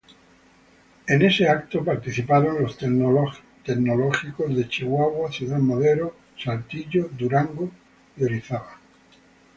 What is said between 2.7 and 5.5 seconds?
tecnológicos de: Chihuahua,